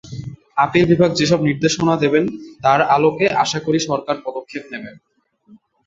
[0.57, 2.23] Appeal বিভাগ যেসব নির্দেশনা দেবেন,
[2.61, 4.91] তার আলোকে আশা করি সরকার পদক্ষেপ নেবে।